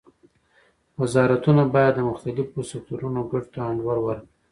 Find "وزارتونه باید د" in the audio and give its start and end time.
1.01-1.99